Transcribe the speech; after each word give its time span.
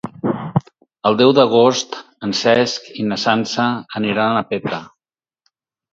El 1.09 1.17
deu 1.19 1.33
d'agost 1.39 1.99
en 2.27 2.33
Cesc 2.39 2.89
i 3.03 3.07
na 3.11 3.19
Sança 3.27 3.69
aniran 4.01 4.39
a 4.41 4.45
Petra. 4.55 4.85